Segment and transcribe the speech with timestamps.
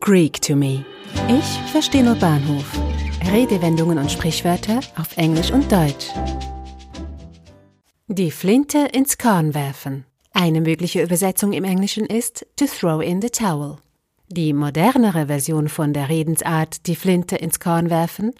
[0.00, 0.84] Greek to me.
[1.28, 2.64] Ich verstehe nur Bahnhof.
[3.32, 6.08] Redewendungen und Sprichwörter auf Englisch und Deutsch.
[8.06, 10.04] Die Flinte ins Korn werfen.
[10.32, 13.76] Eine mögliche Übersetzung im Englischen ist to throw in the towel.
[14.28, 18.32] Die modernere Version von der Redensart die Flinte ins Korn werfen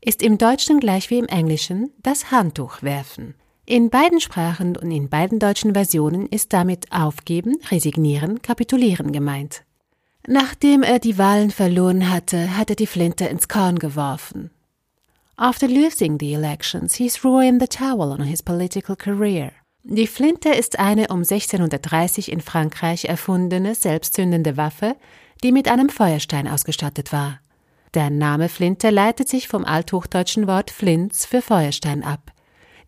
[0.00, 3.34] ist im Deutschen gleich wie im Englischen das Handtuch werfen.
[3.66, 9.64] In beiden Sprachen und in beiden deutschen Versionen ist damit aufgeben, resignieren, kapitulieren gemeint.
[10.26, 14.50] Nachdem er die Wahlen verloren hatte, hat er die Flinte ins Korn geworfen.
[15.36, 19.52] After losing the elections, he threw in the towel on his political career.
[19.82, 24.96] Die Flinte ist eine um 1630 in Frankreich erfundene, selbstzündende Waffe,
[25.42, 27.40] die mit einem Feuerstein ausgestattet war.
[27.92, 32.32] Der Name Flinte leitet sich vom althochdeutschen Wort Flinz für Feuerstein ab.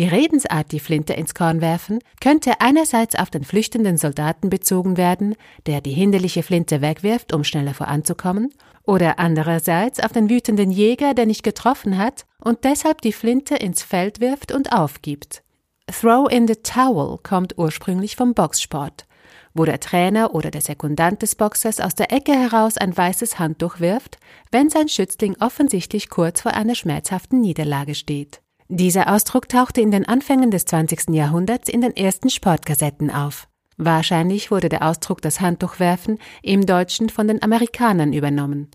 [0.00, 5.34] Die Redensart die Flinte ins Korn werfen könnte einerseits auf den flüchtenden Soldaten bezogen werden,
[5.66, 8.48] der die hinderliche Flinte wegwirft, um schneller voranzukommen,
[8.84, 13.82] oder andererseits auf den wütenden Jäger, der nicht getroffen hat und deshalb die Flinte ins
[13.82, 15.42] Feld wirft und aufgibt.
[15.86, 19.04] Throw in the Towel kommt ursprünglich vom Boxsport,
[19.52, 23.80] wo der Trainer oder der Sekundant des Boxers aus der Ecke heraus ein weißes Handtuch
[23.80, 24.16] wirft,
[24.50, 28.40] wenn sein Schützling offensichtlich kurz vor einer schmerzhaften Niederlage steht.
[28.72, 31.08] Dieser Ausdruck tauchte in den Anfängen des 20.
[31.12, 33.48] Jahrhunderts in den ersten Sportgazetten auf.
[33.78, 38.70] Wahrscheinlich wurde der Ausdruck das Handtuch werfen im Deutschen von den Amerikanern übernommen.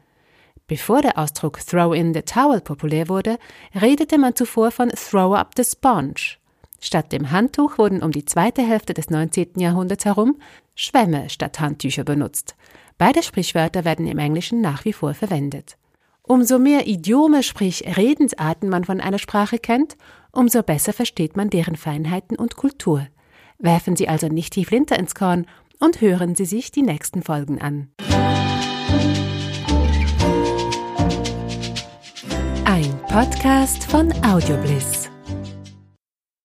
[0.67, 3.37] Bevor der Ausdruck Throw in the Towel populär wurde,
[3.73, 6.39] redete man zuvor von Throw up the Sponge.
[6.81, 9.61] Statt dem Handtuch wurden um die zweite Hälfte des 19.
[9.61, 10.41] Jahrhunderts herum
[10.75, 12.57] Schwämme statt Handtücher benutzt.
[12.97, 15.77] Beide Sprichwörter werden im Englischen nach wie vor verwendet.
[16.27, 19.95] Umso mehr Idiome, sprich Redensarten man von einer Sprache kennt,
[20.31, 23.07] umso besser versteht man deren Feinheiten und Kultur.
[23.59, 25.45] Werfen Sie also nicht die Flinte ins Korn
[25.79, 27.89] und hören Sie sich die nächsten Folgen an.
[32.65, 35.04] Ein Podcast von Audiobliss.